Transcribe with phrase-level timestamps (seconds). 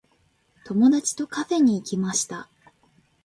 [0.65, 2.49] 友達とカフェに行きました。